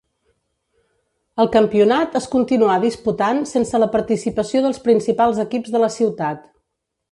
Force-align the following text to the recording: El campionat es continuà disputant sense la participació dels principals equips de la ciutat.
El 1.43 1.49
campionat 1.55 2.17
es 2.21 2.25
continuà 2.37 2.79
disputant 2.87 3.43
sense 3.53 3.83
la 3.85 3.91
participació 3.99 4.65
dels 4.67 4.83
principals 4.89 5.45
equips 5.47 5.77
de 5.77 5.87
la 5.87 5.95
ciutat. 6.01 6.45